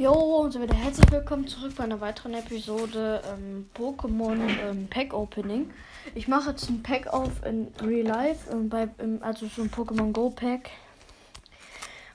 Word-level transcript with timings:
Jo, 0.00 0.14
und 0.14 0.52
so 0.52 0.62
wieder 0.62 0.74
herzlich 0.74 1.12
willkommen 1.12 1.46
zurück 1.46 1.74
bei 1.76 1.84
einer 1.84 2.00
weiteren 2.00 2.32
Episode 2.32 3.20
ähm, 3.30 3.68
Pokémon 3.76 4.40
ähm, 4.62 4.88
Pack 4.88 5.12
Opening. 5.12 5.70
Ich 6.14 6.26
mache 6.26 6.52
jetzt 6.52 6.70
ein 6.70 6.82
Pack 6.82 7.08
auf 7.08 7.44
in 7.44 7.70
Real 7.82 8.06
Life, 8.06 8.50
ähm, 8.50 8.70
bei, 8.70 8.88
im, 8.96 9.22
also 9.22 9.46
so 9.48 9.60
ein 9.60 9.70
Pokémon 9.70 10.10
Go 10.12 10.30
Pack. 10.30 10.70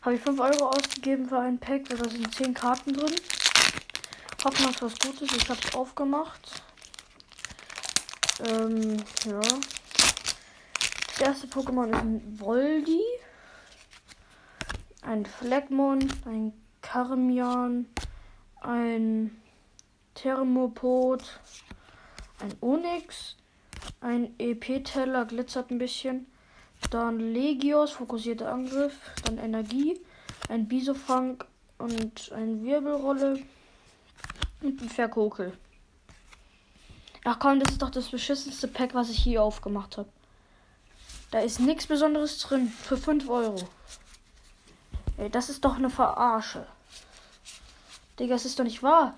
Habe 0.01 0.15
ich 0.15 0.21
5 0.21 0.39
Euro 0.39 0.69
ausgegeben 0.69 1.29
für 1.29 1.37
ein 1.37 1.59
Pack, 1.59 1.87
da 1.89 2.09
sind 2.09 2.33
10 2.33 2.55
Karten 2.55 2.91
drin. 2.91 3.13
Hoffen, 4.43 4.65
dass 4.65 4.81
was 4.81 4.97
Gutes. 4.97 5.37
Ich 5.37 5.47
habe 5.47 5.59
es 5.63 5.75
aufgemacht. 5.75 6.63
Ähm, 8.49 8.97
ja. 9.27 9.41
Das 11.19 11.21
erste 11.21 11.45
Pokémon 11.45 11.91
ist 11.91 12.01
ein 12.01 12.39
Voldi, 12.39 13.03
ein 15.03 15.27
Fleckmon, 15.27 16.11
ein 16.25 16.64
Karmian, 16.85 17.87
ein 18.61 19.35
Thermopod, 20.13 21.23
ein 22.39 22.53
Onyx, 22.61 23.35
ein 24.01 24.33
EP-Teller, 24.37 25.25
glitzert 25.25 25.71
ein 25.71 25.79
bisschen, 25.79 26.27
dann 26.91 27.19
Legios, 27.19 27.91
fokussierter 27.91 28.51
Angriff, 28.51 28.93
dann 29.25 29.39
Energie, 29.39 29.99
ein 30.47 30.67
Bisofang 30.67 31.43
und 31.79 32.31
ein 32.31 32.63
Wirbelrolle 32.63 33.39
und 34.61 34.81
ein 34.81 34.89
Verkokel. 34.89 35.57
Ach 37.23 37.39
komm, 37.39 37.59
das 37.59 37.71
ist 37.71 37.81
doch 37.81 37.89
das 37.89 38.09
beschissenste 38.09 38.67
Pack, 38.67 38.93
was 38.93 39.09
ich 39.09 39.17
hier 39.17 39.41
aufgemacht 39.41 39.97
habe. 39.97 40.09
Da 41.31 41.39
ist 41.39 41.59
nichts 41.59 41.87
Besonderes 41.87 42.37
drin. 42.37 42.67
Für 42.67 42.95
5 42.95 43.27
Euro. 43.27 43.67
Ey, 45.17 45.31
das 45.31 45.49
ist 45.49 45.65
doch 45.65 45.75
eine 45.75 45.89
Verarsche. 45.89 46.67
Digga, 48.19 48.35
es 48.35 48.45
ist 48.45 48.57
doch 48.57 48.63
nicht 48.63 48.81
wahr. 48.81 49.17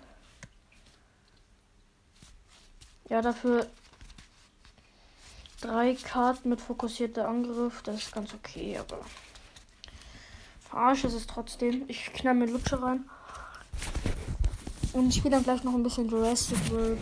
Ja, 3.10 3.22
dafür 3.22 3.70
drei 5.62 5.96
Karten 5.96 6.50
mit 6.50 6.62
fokussierter 6.62 7.28
Angriff. 7.28 7.82
Das 7.84 7.96
ist 7.96 8.12
ganz 8.12 8.34
okay, 8.34 8.78
aber 8.78 9.00
verarsche 10.70 11.08
ist 11.08 11.14
es 11.14 11.28
trotzdem. 11.28 11.86
Ich 11.88 12.12
knall 12.14 12.36
mir 12.36 12.48
Lutsche 12.48 12.82
rein. 12.82 13.10
Und 14.94 15.10
ich 15.10 15.16
spiele 15.16 15.36
dann 15.36 15.44
gleich 15.44 15.64
noch 15.64 15.74
ein 15.74 15.84
bisschen 15.84 16.10
Jurassic 16.10 16.72
World. 16.72 17.00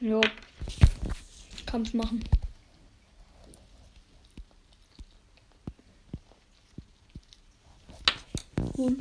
Jo. 0.00 0.20
Kann's 1.66 1.92
machen. 1.94 2.22
Cool. 8.76 8.98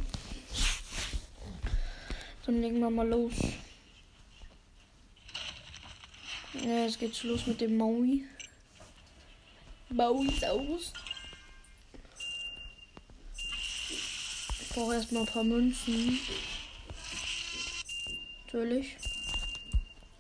Dann 2.46 2.62
legen 2.62 2.80
wir 2.80 2.90
mal 2.90 3.08
los. 3.08 3.34
Ja, 6.54 6.86
jetzt 6.86 7.00
geht's 7.00 7.24
los 7.24 7.46
mit 7.46 7.60
dem 7.60 7.76
Maui. 7.76 8.26
Maui 9.90 10.30
aus. 10.46 10.94
Ich 14.62 14.70
brauche 14.70 14.94
erstmal 14.94 15.24
ein 15.24 15.28
paar 15.28 15.44
Münzen. 15.44 16.20
Natürlich. 18.46 18.96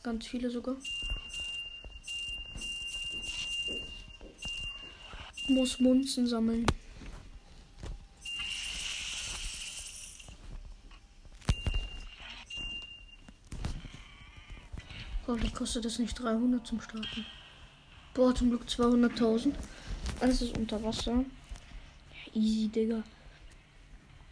Ganz 0.03 0.28
viele 0.28 0.50
sogar. 0.50 0.75
Muss 5.47 5.80
Münzen 5.80 6.28
sammeln. 6.28 6.66
Hoffentlich 15.35 15.53
kostet 15.53 15.84
das 15.84 16.00
nicht 16.00 16.18
300 16.18 16.66
zum 16.66 16.79
Starten. 16.79 17.25
Boah, 18.13 18.34
zum 18.34 18.51
Glück 18.51 18.63
200.000. 18.69 19.51
Alles 20.22 20.41
ist 20.41 20.57
unter 20.57 20.81
Wasser. 20.81 21.25
Easy, 22.34 22.69
Digga. 22.69 23.03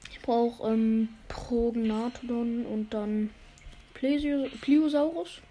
Ich 0.10 0.22
brauche 0.22 0.66
ähm, 0.72 1.10
Prognathodon 1.28 2.66
und 2.66 2.94
dann 2.94 3.32
Plesio 3.94 4.48
Pliosaurus. 4.62 5.42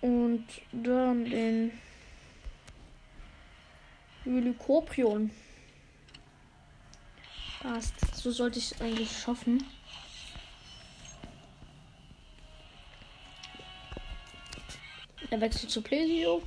Und 0.00 0.46
dann 0.72 1.26
den 1.26 1.70
Lycoprion. 4.24 5.30
Passt. 7.60 8.16
So 8.16 8.32
sollte 8.32 8.58
ich 8.58 8.72
es 8.72 8.80
eigentlich 8.80 9.16
schaffen. 9.16 9.64
Er 15.34 15.40
wechselt 15.40 15.68
zu 15.68 15.82
Plesio. 15.82 16.44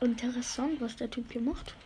Interessant, 0.00 0.80
was 0.80 0.96
der 0.96 1.08
Typ 1.08 1.30
hier 1.30 1.40
macht. 1.40 1.76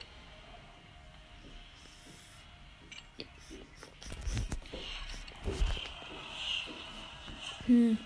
Hm. 7.67 7.99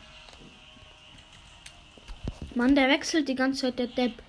Mann, 2.56 2.74
der 2.74 2.88
wechselt 2.88 3.28
die 3.28 3.36
ganze 3.36 3.60
Zeit, 3.60 3.78
der 3.78 3.86
Depp. 3.86 4.20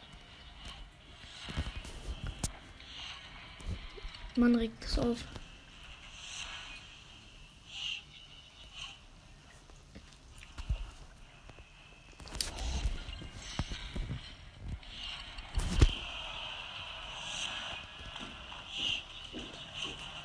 Man 4.35 4.55
regt 4.55 4.83
es 4.83 4.99
auf. 4.99 5.25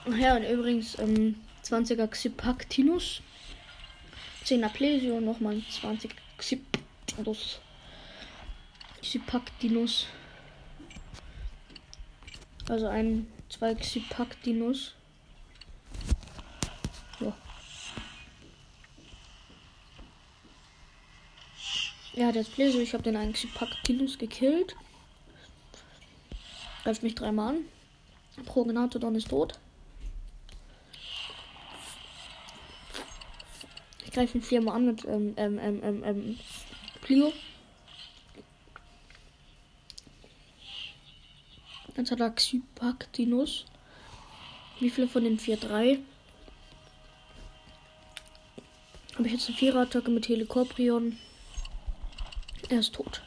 Ach 0.05 0.17
ja, 0.17 0.37
und 0.37 0.43
übrigens 0.43 0.99
ähm, 0.99 1.37
20er 1.65 2.09
Xipactinus. 2.09 3.23
10er 4.45 4.69
Plesio 4.69 5.21
nochmal 5.21 5.63
20 5.71 6.15
Xipactinus. 6.37 7.61
Xipactinus. 9.01 10.07
Also 12.69 12.89
ein, 12.89 13.29
zwei 13.49 13.75
Xipactinus. 13.75 14.95
Ja. 17.21 17.37
Er 22.15 22.27
hat 22.27 22.53
Plesio, 22.55 22.81
ich 22.81 22.93
habe 22.93 23.05
den 23.05 23.17
einen 23.17 23.35
Xipactinus 23.35 24.19
gekillt. 24.19 24.75
Greift 26.83 27.05
mich 27.05 27.15
dreimal 27.15 27.55
an. 27.55 27.65
Prognathodon 28.45 29.15
ist 29.15 29.29
tot. 29.29 29.61
Ich 34.13 34.17
greife 34.17 34.37
ihn 34.37 34.45
viermal 34.45 34.77
an 34.77 34.85
mit 34.85 35.07
ähm, 35.07 35.33
ähm, 35.39 35.59
ähm, 35.59 35.81
ähm, 35.83 36.05
ähm, 36.05 36.39
Plio. 37.01 37.33
Jetzt 41.97 42.11
hat 42.11 42.21
er 42.21 42.29
Xypactinus. 42.29 43.65
Wie 44.81 44.91
viele 44.91 45.09
von 45.09 45.25
den 45.25 45.39
vier? 45.39 45.57
Drei. 45.57 45.99
Habe 49.15 49.27
ich 49.29 49.33
jetzt 49.33 49.49
eine 49.49 49.57
Vierer-Attacke 49.57 50.11
mit 50.11 50.29
Helicoprion. 50.29 51.17
Er 52.69 52.81
ist 52.81 52.95
tot. 52.95 53.23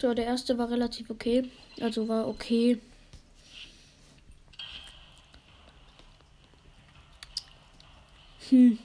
So, 0.00 0.14
der 0.14 0.24
erste 0.24 0.56
war 0.56 0.70
relativ 0.70 1.10
okay. 1.10 1.50
Also 1.82 2.08
war 2.08 2.28
okay. 2.28 2.80
Hm. 8.58 8.76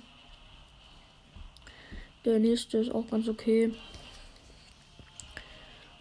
Der 2.25 2.37
nächste 2.37 2.77
ist 2.77 2.91
auch 2.91 3.09
ganz 3.09 3.27
okay. 3.27 3.73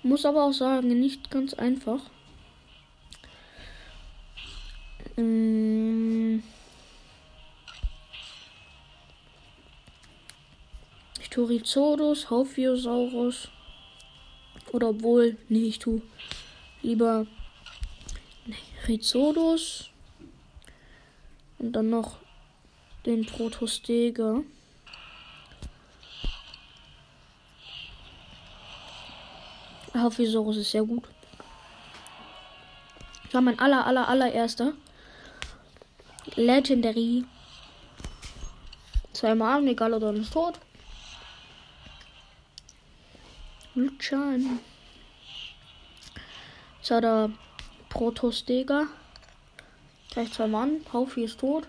Muss 0.03 0.27
aber 0.27 0.45
auch 0.45 0.53
sagen, 0.53 0.89
nicht 1.01 1.31
ganz 1.31 1.55
einfach. 1.55 2.03
Hm. 5.15 6.43
Torizodus, 11.31 12.29
Haufiosaurus. 12.29 13.49
Oder 14.73 14.91
obwohl, 14.91 15.39
nee, 15.49 15.69
ich 15.69 15.79
tu 15.79 16.03
lieber 16.83 17.27
Rhizodus. 18.87 19.89
Und 21.59 21.73
dann 21.73 21.89
noch 21.89 22.22
den 23.07 23.27
Protostega. 23.27 24.43
Haufisaurus 29.95 30.57
ist 30.57 30.71
sehr 30.71 30.85
gut. 30.85 31.05
Das 33.25 33.35
war 33.35 33.41
mein 33.41 33.59
aller, 33.59 33.87
aller, 33.87 34.09
allererster. 34.09 34.73
Legendary. 36.37 37.25
Zweimal 39.13 39.63
Megalodon 39.63 40.17
ist 40.17 40.33
tot. 40.33 40.59
Luchan. 43.75 44.61
Jetzt 46.79 46.91
hat 46.91 47.05
er 47.05 47.31
Protostega. 47.89 48.87
Gleich 50.11 50.33
zwei 50.33 50.47
Mann. 50.47 50.81
Haufi 50.93 51.25
ist 51.25 51.41
tot. 51.41 51.69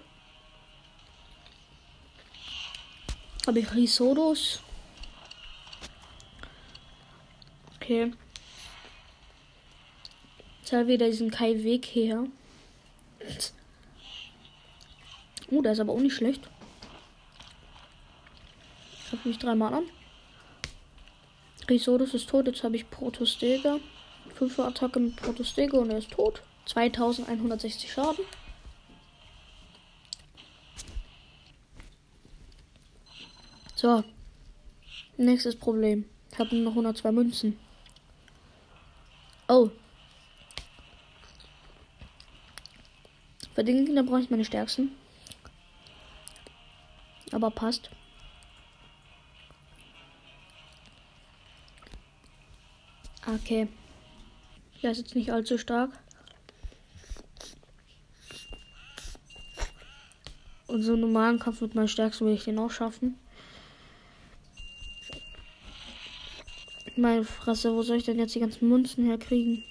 Habe 3.46 3.60
ich 3.60 3.74
Risodus. 3.74 4.62
Okay. 7.76 8.14
Jetzt 10.62 10.72
hat 10.72 10.88
wieder 10.88 11.08
diesen 11.08 11.30
Kai 11.30 11.62
Weg 11.64 11.86
her. 11.88 12.26
Oh, 15.52 15.62
der 15.62 15.74
ist 15.74 15.80
aber 15.82 15.92
auch 15.92 16.00
nicht 16.00 16.16
schlecht. 16.16 16.50
Ich 19.06 19.12
habe 19.12 19.28
mich 19.28 19.38
dreimal 19.38 19.74
an. 19.74 19.84
Risodus 21.70 22.14
ist 22.14 22.30
tot. 22.30 22.48
Jetzt 22.48 22.64
habe 22.64 22.78
ich 22.78 22.90
Protostega. 22.90 23.80
5 24.36 24.60
Attacke 24.60 25.00
mit 25.00 25.18
Protostega 25.18 25.78
und 25.78 25.90
er 25.90 25.98
ist 25.98 26.12
tot. 26.12 26.42
2160 26.66 27.92
Schaden. 27.92 28.26
So. 33.84 34.02
Nächstes 35.18 35.58
Problem. 35.58 36.06
Ich 36.32 36.40
habe 36.40 36.56
nur 36.56 36.64
noch 36.64 36.72
102 36.72 37.12
Münzen. 37.12 37.60
Oh. 39.50 39.72
Für 43.54 43.64
den 43.66 43.86
Gegner 43.86 44.04
brauche 44.04 44.22
ich 44.22 44.30
meine 44.30 44.46
stärksten. 44.46 44.94
Aber 47.34 47.52
passt. 47.52 47.90
Okay. 53.28 53.68
Der 54.82 54.92
ist 54.92 55.00
jetzt 55.00 55.16
nicht 55.16 55.34
allzu 55.34 55.58
stark. 55.58 55.92
Und 60.68 60.84
so 60.84 60.94
einen 60.94 61.02
normalen 61.02 61.38
Kampf 61.38 61.60
mit 61.60 61.76
meinem 61.76 61.90
stärksten 61.90 62.26
will 62.26 62.36
ich 62.36 62.46
den 62.46 62.60
auch 62.60 62.72
schaffen. 62.72 63.20
Meine 67.04 67.26
Fresse, 67.26 67.76
wo 67.76 67.84
soll 67.84 67.98
ich 67.98 68.06
denn 68.06 68.18
jetzt 68.18 68.34
die 68.34 68.40
ganzen 68.40 68.70
Münzen 68.70 69.06
herkriegen? 69.06 69.62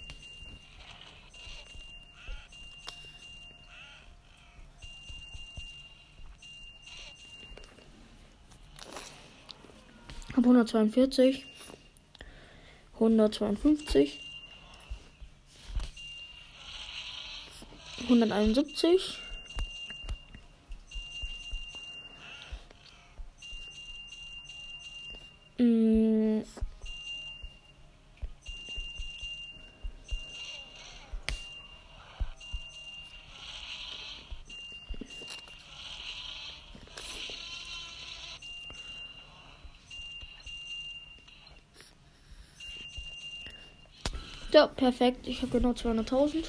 Hab 10.37 10.45
142. 10.45 11.47
152. 12.97 14.21
171. 18.03 19.19
Ja, 44.53 44.67
perfekt. 44.67 45.27
Ich 45.27 45.41
habe 45.41 45.53
genau 45.53 45.71
200.000. 45.71 46.45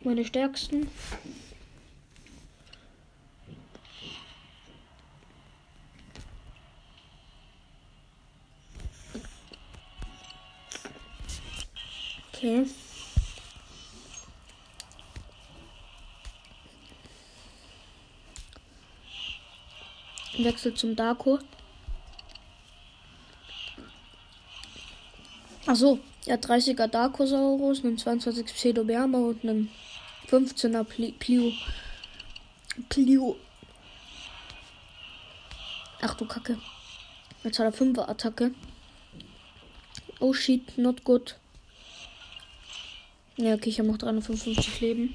Meine 0.00 0.24
stärksten. 0.24 0.88
Okay. 12.32 12.66
Wechsel 20.38 20.74
zum 20.74 20.96
Darko. 20.96 21.38
Achso, 25.66 25.98
er 26.26 26.34
hat 26.34 26.46
30er 26.46 26.88
Darkosaurus, 26.88 27.84
einen 27.84 27.96
22 27.96 28.46
Pseudoberma 28.46 29.18
und 29.18 29.44
einen 29.44 29.70
15er 30.28 30.84
Pli 30.84 31.12
Plio. 31.12 31.52
Plio. 32.88 33.36
Ach 36.02 36.14
du 36.14 36.26
Kacke. 36.26 36.58
Jetzt 37.44 37.58
hat 37.58 37.66
er 37.66 37.86
5er 37.86 38.08
Attacke. 38.08 38.52
Oh 40.20 40.32
shit, 40.32 40.76
not 40.76 41.04
good. 41.04 41.36
Ja, 43.36 43.54
okay, 43.54 43.70
ich 43.70 43.78
habe 43.78 43.88
noch 43.88 43.98
355 43.98 44.80
Leben. 44.80 45.14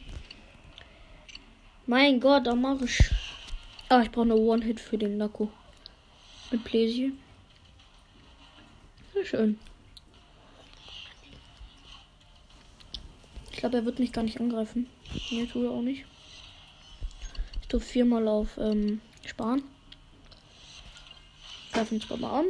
Mein 1.86 2.20
Gott, 2.20 2.48
am 2.48 2.62
Marsch. 2.62 3.12
Ah, 3.92 4.04
ich 4.04 4.12
brauche 4.12 4.26
eine 4.26 4.36
One-Hit 4.36 4.80
für 4.80 5.00
den 5.00 5.18
Nako. 5.18 5.52
Mit 6.52 6.64
Pläsier. 6.64 7.12
Sehr 9.16 9.26
schön. 9.26 9.60
Ich 13.52 13.58
glaube, 13.58 13.78
er 13.78 13.86
wird 13.86 13.98
mich 13.98 14.14
gar 14.14 14.24
nicht 14.24 14.40
angreifen. 14.40 14.88
Nee, 15.32 15.48
tut 15.48 15.64
er 15.64 15.72
auch 15.72 15.82
nicht. 15.82 16.06
Ich 17.62 17.68
tue 17.68 17.80
viermal 17.80 18.28
auf 18.28 18.60
ähm, 18.60 19.02
Sparen. 19.26 19.64
Greifen 21.74 21.96
uns 21.96 22.10
mal 22.12 22.42
an. 22.42 22.46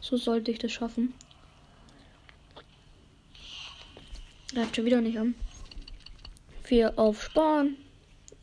So 0.00 0.16
sollte 0.16 0.50
ich 0.50 0.60
das 0.60 0.72
schaffen. 0.72 1.12
Greift 4.54 4.76
schon 4.76 4.86
wieder 4.86 5.02
nicht 5.02 5.18
an. 5.18 5.34
Vier 6.62 6.98
auf 6.98 7.22
Sparen 7.22 7.76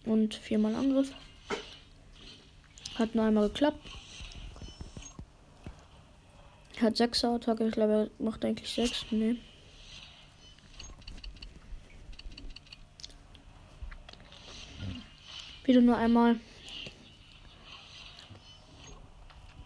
und 0.06 0.36
viermal 0.36 0.76
Angriff. 0.76 1.12
Hat 2.96 3.14
nur 3.16 3.26
einmal 3.26 3.50
geklappt. 3.50 3.80
Hat 6.82 6.96
6er 6.96 7.36
Attacke. 7.36 7.68
Ich 7.68 7.74
glaube, 7.74 8.10
er 8.20 8.24
macht 8.24 8.44
eigentlich 8.44 8.70
6. 8.70 9.06
Nee. 9.12 9.38
Wieder 15.64 15.82
nur 15.82 15.98
einmal. 15.98 16.40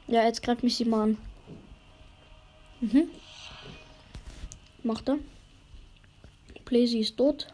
Ja, 0.08 0.24
jetzt 0.24 0.42
greift 0.42 0.64
mich 0.64 0.76
sie 0.76 0.86
mal 0.86 1.04
an. 1.04 1.18
Mhm. 2.82 3.10
Macht 4.84 5.10
er. 5.10 5.20
Blazy 6.66 7.00
ist 7.00 7.18
tot. 7.18 7.48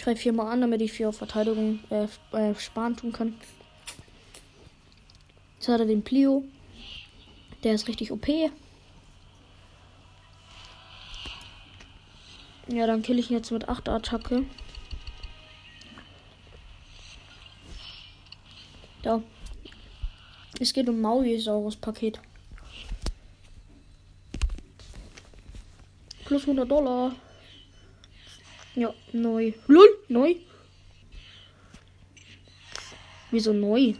Ich 0.00 0.04
greife 0.04 0.22
viermal 0.22 0.50
an, 0.50 0.62
damit 0.62 0.80
ich 0.80 0.92
vier 0.92 1.12
Verteidigung 1.12 1.80
äh, 1.90 2.06
äh, 2.34 2.54
sparen 2.54 2.96
tun 2.96 3.12
kann. 3.12 3.34
Jetzt 5.56 5.68
hat 5.68 5.78
er 5.78 5.84
den 5.84 6.02
Plio. 6.02 6.42
Der 7.62 7.74
ist 7.74 7.86
richtig 7.86 8.10
OP. 8.10 8.26
Ja, 12.68 12.86
dann 12.86 13.02
kill 13.02 13.18
ich 13.18 13.30
ihn 13.30 13.36
jetzt 13.36 13.50
mit 13.50 13.68
8 13.68 13.90
Attacke. 13.90 14.46
Da. 19.02 19.22
Es 20.58 20.72
geht 20.72 20.88
um 20.88 21.02
Mauisaurus 21.02 21.76
Paket. 21.76 22.18
Plus 26.24 26.40
100 26.44 26.70
Dollar. 26.70 27.14
Ja, 28.74 28.94
neu. 29.12 29.52
Lul, 29.66 29.88
neu. 30.08 30.36
Wieso 33.30 33.52
neu? 33.52 33.94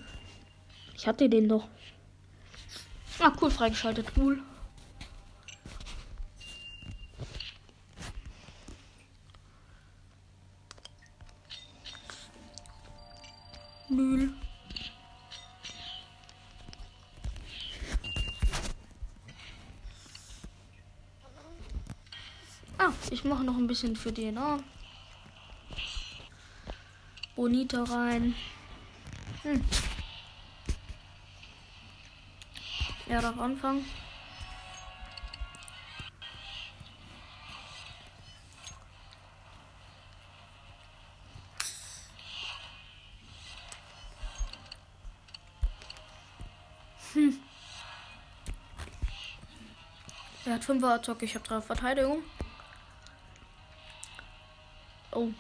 Ich 0.95 1.07
hatte 1.07 1.29
den 1.29 1.49
doch. 1.49 1.69
Ah, 3.19 3.33
cool, 3.41 3.51
freigeschaltet. 3.51 4.07
Cool. 4.17 4.43
Mühl. 13.89 14.40
Ich 23.11 23.25
mache 23.25 23.45
noch 23.45 23.57
ein 23.57 23.67
bisschen 23.67 23.97
für 23.97 24.15
DNA. 24.15 24.61
Bonita 27.37 27.83
rein. 27.85 28.35
Hm. 29.43 29.65
Er 33.09 33.23
darf 33.23 33.39
anfangen. 33.39 33.85
Hm. 47.13 47.39
Er 50.45 50.55
hat 50.55 50.65
5 50.65 50.85
Attacke, 50.85 51.25
ich 51.25 51.35
habe 51.35 51.47
3 51.47 51.61
Verteidigung. 51.61 52.23
Oh. 55.21 55.35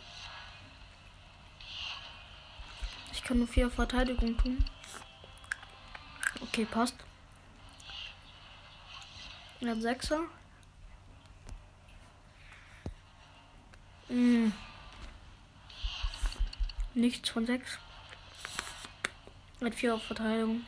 Ich 3.12 3.24
kann 3.24 3.38
nur 3.38 3.48
4 3.48 3.70
Verteidigung 3.70 4.36
tun. 4.36 4.62
Okay, 6.42 6.66
passt. 6.66 6.96
Er 9.62 9.70
hat 9.70 9.78
6er. 9.78 10.20
Hm. 14.08 14.52
Nichts 16.92 17.30
von 17.30 17.46
6. 17.46 17.78
Er 19.60 19.66
hat 19.66 19.74
4 19.74 19.94
auf 19.94 20.04
Verteidigung. 20.04 20.66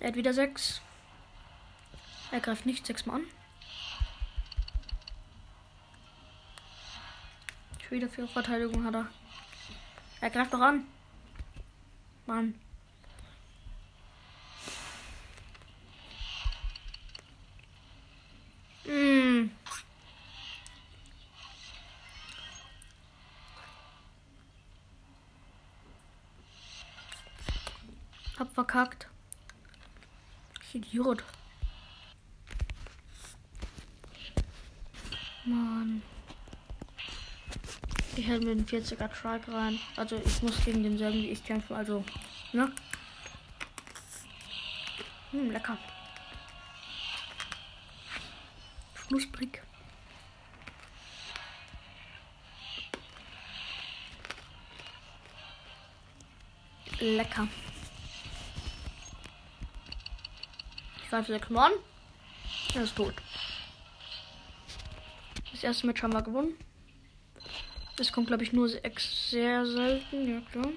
Er 0.00 0.08
hat 0.08 0.16
wieder 0.16 0.34
6. 0.34 0.80
Er 2.32 2.40
greift 2.40 2.66
nicht 2.66 2.84
6 2.84 3.06
Mal 3.06 3.16
an. 3.16 3.26
Wieder 7.92 8.08
4 8.08 8.24
auf 8.24 8.32
Verteidigung 8.32 8.84
hat 8.84 8.94
er. 8.94 9.06
Er 10.22 10.30
greift 10.30 10.54
doch 10.54 10.60
an. 10.60 10.86
Mann. 12.24 12.54
Hm. 18.84 19.50
Hab 28.38 28.54
verkackt. 28.54 29.06
Ich 30.62 30.76
Idiot. 30.76 31.22
Mann. 35.44 36.02
Ich 38.22 38.28
hätte 38.28 38.46
mit 38.46 38.70
dem 38.70 38.80
40er 38.80 39.08
Truck 39.12 39.48
rein. 39.52 39.80
Also 39.96 40.22
ich 40.24 40.42
muss 40.42 40.64
gegen 40.64 40.84
denselben 40.84 41.18
wie 41.18 41.30
ich 41.30 41.44
kämpfen. 41.44 41.74
Also, 41.74 42.04
ne? 42.52 42.70
Hm, 45.32 45.50
lecker. 45.50 45.76
Knusprig. 48.94 49.60
Lecker. 57.00 57.48
Ich 61.02 61.10
greife 61.10 61.32
sechs 61.32 61.50
Mal 61.50 61.72
an. 61.72 61.78
Er 62.74 62.84
ist 62.84 62.94
tot. 62.94 63.14
Das 65.50 65.64
erste 65.64 65.88
Match 65.88 66.00
haben 66.04 66.12
wir 66.12 66.22
gewonnen. 66.22 66.56
Das 67.96 68.10
kommt, 68.10 68.26
glaube 68.26 68.42
ich, 68.42 68.52
nur 68.52 68.68
sehr 68.68 69.66
selten. 69.66 70.28
Ja, 70.28 70.40
klar. 70.50 70.68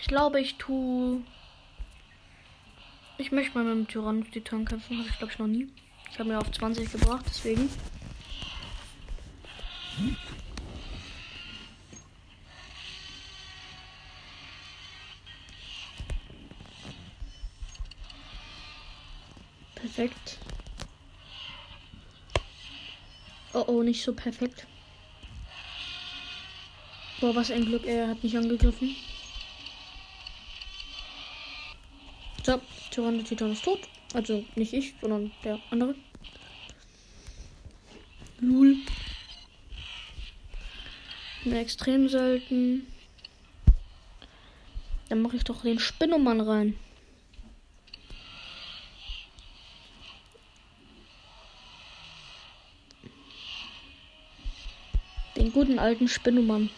Ich 0.00 0.08
glaube, 0.08 0.40
ich 0.40 0.56
tue. 0.56 1.22
Ich 3.18 3.30
möchte 3.30 3.56
mal 3.56 3.64
mit 3.64 3.74
dem 3.74 3.88
Tyrann 3.88 4.30
Titan 4.30 4.64
kämpfen. 4.64 4.98
Habe 4.98 5.08
ich, 5.08 5.18
glaube 5.18 5.32
ich, 5.32 5.38
noch 5.38 5.46
nie. 5.46 5.68
Ich 6.10 6.18
habe 6.18 6.28
mir 6.28 6.38
auf 6.38 6.50
20 6.50 6.90
gebracht, 6.90 7.24
deswegen. 7.28 7.70
Perfekt. 19.74 20.41
Oh 23.54 23.64
oh, 23.66 23.82
nicht 23.82 24.02
so 24.02 24.14
perfekt. 24.14 24.66
Boah, 27.20 27.34
was 27.34 27.50
ein 27.50 27.66
Glück, 27.66 27.84
er 27.86 28.08
hat 28.08 28.22
mich 28.24 28.36
angegriffen. 28.36 28.96
So, 32.44 32.60
Tyranno 32.90 33.22
Titan 33.22 33.52
ist 33.52 33.64
tot. 33.64 33.80
Also 34.14 34.44
nicht 34.56 34.72
ich, 34.72 34.94
sondern 35.00 35.30
der 35.44 35.60
andere. 35.70 35.94
Lul. 38.40 38.76
Mir 41.44 41.60
extrem 41.60 42.08
selten. 42.08 42.86
Dann 45.08 45.22
mache 45.22 45.36
ich 45.36 45.44
doch 45.44 45.62
den 45.62 45.78
Spinnemann 45.78 46.40
rein. 46.40 46.78
Guten 55.52 55.78
alten 55.78 56.08
Spinnemann. 56.08 56.70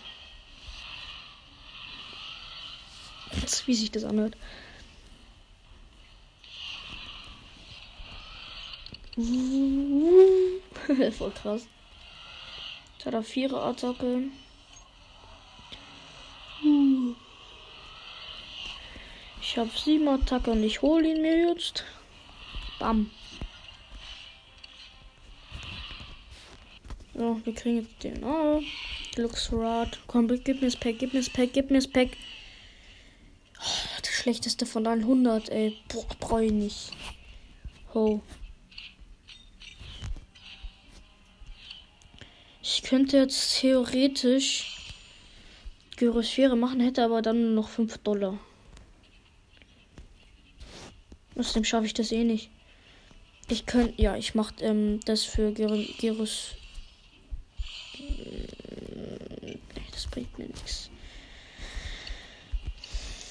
Wie 3.67 3.75
sich 3.75 3.91
das 3.91 4.05
anhört. 4.05 4.37
Voll 9.17 11.31
krass. 11.31 11.69
Jetzt 12.99 13.07
er 13.07 13.23
vierer 13.23 13.65
Attacke. 13.65 14.25
Ich 19.41 19.57
habe 19.57 19.71
sieben 19.77 20.09
Attacke 20.09 20.51
und 20.51 20.65
ich 20.65 20.83
hole 20.83 21.09
ihn 21.09 21.23
mir 21.23 21.49
jetzt. 21.49 21.85
Bam. 22.81 23.13
So, 27.17 27.41
wir 27.45 27.55
kriegen 27.55 27.77
jetzt 27.77 28.03
den. 28.03 28.25
Oh, 28.25 28.61
Luxrad. 29.17 30.01
Komm, 30.09 30.27
gib 30.27 30.61
mir 30.61 30.67
das 30.67 30.77
Pack, 30.77 30.99
gib 30.99 31.15
mir 31.15 31.21
das 31.21 31.31
Pack, 31.31 31.53
gib 31.53 31.71
mir 31.71 31.79
das 31.79 31.87
Pack. 31.87 32.09
Oh, 33.61 33.99
das 34.01 34.11
schlechteste 34.11 34.67
von 34.67 34.85
100, 34.85 35.49
ey. 35.49 35.77
Boah, 35.89 36.07
brauche 36.19 36.45
ich 36.45 36.53
nicht. 36.53 36.91
Ho. 37.95 38.21
Ich 42.63 42.83
könnte 42.83 43.19
jetzt 43.19 43.61
theoretisch 43.61 44.93
Gyrosphäre 45.97 46.57
machen, 46.57 46.81
hätte 46.81 47.05
aber 47.05 47.23
dann 47.23 47.55
noch 47.55 47.69
5 47.69 47.99
Dollar. 47.99 48.41
Außerdem 51.37 51.65
schaffe 51.65 51.87
ich 51.87 51.95
das 51.95 52.11
eh 52.11 52.25
nicht. 52.25 52.51
Ich 53.49 53.67
könnte, 53.67 54.03
ja, 54.03 54.17
ich 54.17 54.35
mache 54.35 54.55
ähm, 54.65 54.99
das 55.05 55.23
für 55.23 55.53
Gyros 55.53 56.57
bringt 60.15 60.39
mir 60.39 60.47
nichts. 60.47 60.91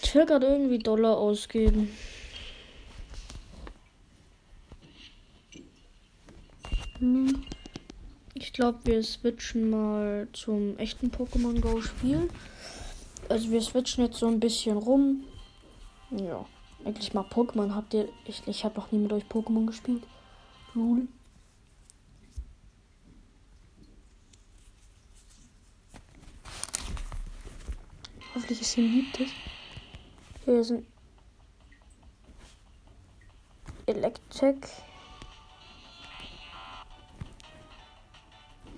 Ich 0.04 0.14
will 0.14 0.26
gerade 0.26 0.48
irgendwie 0.48 0.80
Dollar 0.80 1.18
ausgeben. 1.18 1.90
Hm. 7.00 7.44
Ich 8.34 8.52
glaube, 8.52 8.80
wir 8.84 9.02
switchen 9.02 9.70
mal 9.70 10.28
zum 10.34 10.78
echten 10.78 11.10
Pokémon 11.10 11.60
Go 11.62 11.82
Spiel. 11.82 12.30
Also 13.30 13.50
wir 13.50 13.62
switchen 13.62 14.04
jetzt 14.04 14.20
so 14.20 14.28
ein 14.28 14.42
bisschen 14.42 14.78
rum. 14.78 15.24
Ja, 16.12 16.46
eigentlich 16.84 17.14
mal 17.14 17.24
Pokémon 17.24 17.74
habt 17.74 17.94
ihr. 17.94 18.10
Ich, 18.26 18.44
ich 18.46 18.66
habe 18.66 18.76
noch 18.76 18.92
nie 18.92 19.00
mit 19.00 19.14
euch 19.14 19.24
Pokémon 19.24 19.66
gespielt. 19.66 20.04
Lul. 20.74 21.08
Hoffentlich 28.34 28.62
ist 28.62 28.74
hier 28.74 28.84
ein 28.84 28.92
Liebtes. 28.92 29.30
Hier 30.46 30.60
ein 30.60 30.88
Electek. 33.86 34.68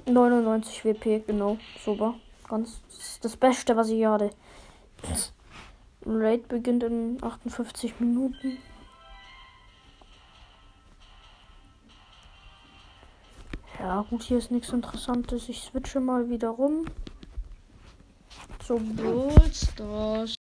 99 0.08 0.84
WP, 0.86 1.26
genau. 1.26 1.58
Super. 1.84 2.16
Ganz 2.48 2.82
das, 3.22 3.38
Beste, 3.38 3.76
was 3.76 3.90
ich 3.90 4.06
hatte. 4.06 4.30
Raid 6.06 6.48
beginnt 6.48 6.84
in 6.84 7.18
58 7.22 8.00
Minuten. 8.00 8.58
Ja, 13.80 14.06
gut, 14.10 14.24
hier 14.24 14.38
ist 14.38 14.52
nichts 14.52 14.70
Interessantes. 14.70 15.50
Ich 15.50 15.62
switche 15.62 16.00
mal 16.00 16.30
wieder 16.30 16.50
rum. 16.50 16.86
Zu 18.66 18.78
Brawl 18.78 19.32
Stars. 19.54 20.32